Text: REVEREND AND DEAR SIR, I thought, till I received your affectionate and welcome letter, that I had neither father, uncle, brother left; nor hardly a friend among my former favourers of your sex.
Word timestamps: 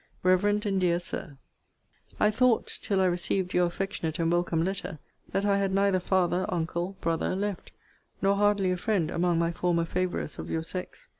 REVEREND 0.23 0.65
AND 0.65 0.81
DEAR 0.81 0.97
SIR, 0.97 1.37
I 2.19 2.31
thought, 2.31 2.79
till 2.81 2.99
I 3.01 3.05
received 3.05 3.53
your 3.53 3.67
affectionate 3.67 4.17
and 4.17 4.31
welcome 4.31 4.63
letter, 4.65 4.97
that 5.31 5.45
I 5.45 5.59
had 5.59 5.71
neither 5.75 5.99
father, 5.99 6.47
uncle, 6.49 6.97
brother 7.01 7.35
left; 7.35 7.71
nor 8.19 8.35
hardly 8.35 8.71
a 8.71 8.77
friend 8.77 9.11
among 9.11 9.37
my 9.37 9.51
former 9.51 9.85
favourers 9.85 10.39
of 10.39 10.49
your 10.49 10.63
sex. 10.63 11.07